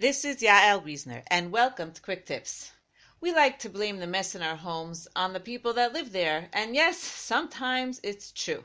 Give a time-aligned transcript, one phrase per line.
[0.00, 2.70] This is Yael Wiesner, and welcome to Quick Tips.
[3.20, 6.48] We like to blame the mess in our homes on the people that live there,
[6.52, 8.62] and yes, sometimes it's true.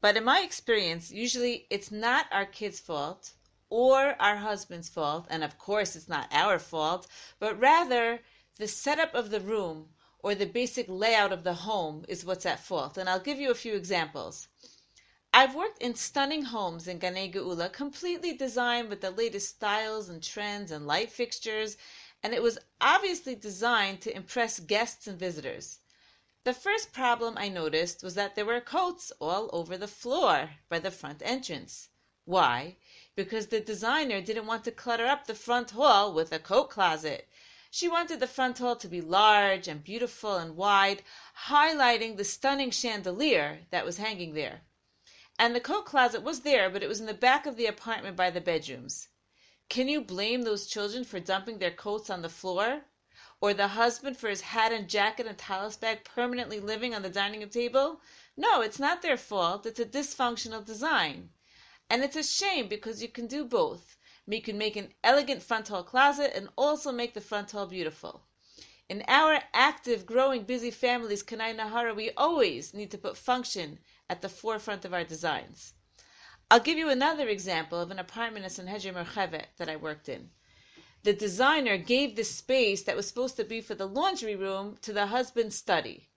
[0.00, 3.34] But in my experience, usually it's not our kids' fault
[3.68, 7.06] or our husband's fault, and of course it's not our fault,
[7.38, 8.20] but rather
[8.56, 12.64] the setup of the room or the basic layout of the home is what's at
[12.64, 12.96] fault.
[12.96, 14.48] And I'll give you a few examples.
[15.38, 20.22] I've worked in stunning homes in Ganei Geula, completely designed with the latest styles and
[20.22, 21.76] trends and light fixtures,
[22.22, 25.80] and it was obviously designed to impress guests and visitors.
[26.44, 30.78] The first problem I noticed was that there were coats all over the floor by
[30.78, 31.90] the front entrance.
[32.24, 32.76] Why?
[33.14, 37.28] Because the designer didn't want to clutter up the front hall with a coat closet.
[37.70, 41.02] She wanted the front hall to be large and beautiful and wide,
[41.48, 44.62] highlighting the stunning chandelier that was hanging there.
[45.38, 48.16] And the coat closet was there, but it was in the back of the apartment
[48.16, 49.08] by the bedrooms.
[49.68, 52.86] Can you blame those children for dumping their coats on the floor?
[53.40, 57.10] Or the husband for his hat and jacket and tallis bag permanently living on the
[57.10, 58.00] dining room table?
[58.34, 59.66] No, it's not their fault.
[59.66, 61.30] It's a dysfunctional design.
[61.90, 63.98] And it's a shame because you can do both.
[64.26, 68.22] You can make an elegant front hall closet and also make the front hall beautiful.
[68.88, 73.80] In our active, growing, busy families, kein ayin hara, we always need to put function
[74.08, 75.74] at the forefront of our designs.
[76.48, 80.30] I'll give you another example of an apartment in Sanhedria Murchevet that I worked in.
[81.02, 84.92] The designer gave the space that was supposed to be for the laundry room to
[84.92, 86.08] the husband's study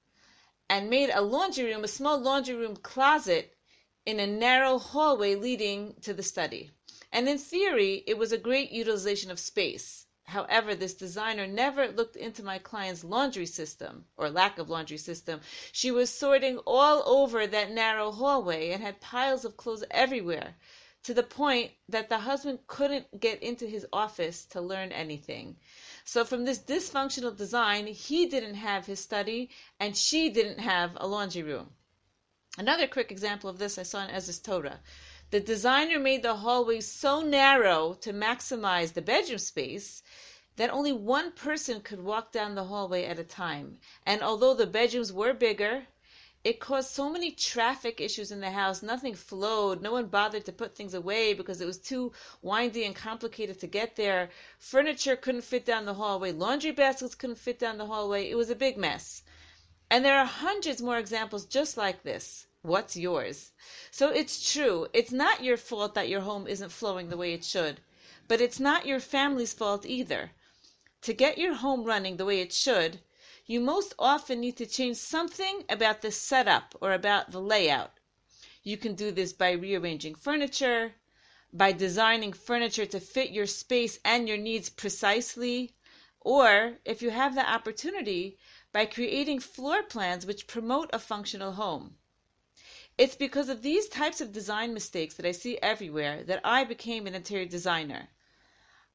[0.70, 3.58] and made a laundry room, a small laundry room closet
[4.06, 6.70] in a narrow hallway leading to the study.
[7.12, 10.06] And in theory, it was a great utilization of space.
[10.30, 15.42] However, this designer never looked into my client's laundry system or lack of laundry system.
[15.72, 20.56] She was sorting all over that narrow hallway and had piles of clothes everywhere
[21.02, 25.58] to the point that the husband couldn't get into his office to learn anything.
[26.06, 29.50] So, from this dysfunctional design, he didn't have his study
[29.80, 31.74] and she didn't have a laundry room.
[32.58, 34.80] Another quick example of this I saw in Ezrat Torah.
[35.32, 40.02] The designer made the hallway so narrow to maximize the bedroom space
[40.56, 43.80] that only one person could walk down the hallway at a time.
[44.08, 45.86] And although the bedrooms were bigger,
[46.44, 48.82] it caused so many traffic issues in the house.
[48.82, 49.84] Nothing flowed.
[49.84, 52.12] No one bothered to put things away because it was too
[52.42, 54.32] windy and complicated to get there.
[54.58, 56.32] Furniture couldn't fit down the hallway.
[56.32, 58.28] Laundry baskets couldn't fit down the hallway.
[58.28, 59.22] It was a big mess.
[59.92, 62.48] And there are hundreds more examples just like this.
[62.62, 63.54] What's yours?
[63.90, 64.88] So it's true.
[64.92, 67.80] It's not your fault that your home isn't flowing the way it should,
[68.28, 70.32] but it's not your family's fault either.
[71.04, 73.00] To get your home running the way it should,
[73.46, 77.94] you most often need to change something about the setup or about the layout.
[78.62, 80.96] You can do this by rearranging furniture,
[81.54, 85.78] by designing furniture to fit your space and your needs precisely,
[86.20, 88.38] or, if you have the opportunity,
[88.74, 91.96] by creating floor plans which promote a functional home.
[93.00, 97.08] It's because of these types of design mistakes that I see everywhere that I became
[97.08, 98.10] an interior designer.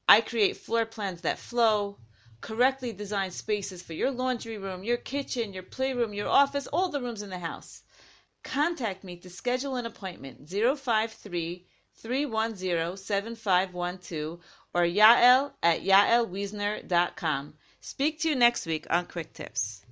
[0.06, 1.96] I create floor plans that flow,
[2.42, 7.00] correctly design spaces for your laundry room, your kitchen, your playroom, your office, all the
[7.00, 7.82] rooms in the house.
[8.42, 14.40] Contact me to schedule an appointment 053 310 7512
[14.74, 17.54] or yael at yaelwiesner.com.
[17.80, 19.82] Speak to you next week on Quick Tips.